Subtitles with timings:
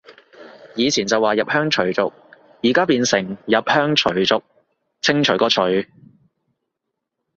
[0.75, 2.11] 以前就話入鄉隨俗，
[2.63, 4.43] 而家變成入鄉除族，
[4.99, 5.61] 清除個除